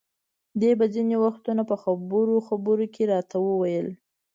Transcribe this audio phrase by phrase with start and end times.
[0.61, 3.87] دې به ځینې وختونه په خبرو خبرو کې راته ویل.